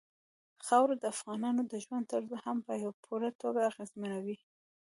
خاوره 0.65 0.95
د 0.99 1.03
افغانانو 1.13 1.61
د 1.71 1.73
ژوند 1.83 2.07
طرز 2.11 2.31
هم 2.45 2.57
په 2.67 2.71
پوره 3.03 3.29
توګه 3.41 3.59
اغېزمنوي. 3.69 4.37